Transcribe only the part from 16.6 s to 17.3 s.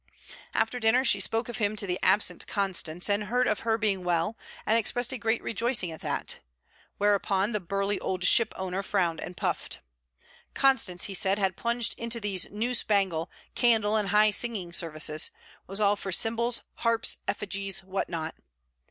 harps,